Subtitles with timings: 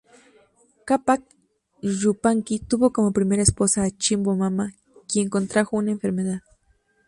[0.87, 1.21] Cápac
[2.01, 4.73] Yupanqui tuvo como primera esposa a Chimbo Mama,
[5.07, 6.41] quien contrajo una enfermedad.